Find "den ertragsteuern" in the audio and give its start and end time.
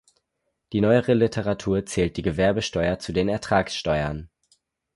3.13-4.31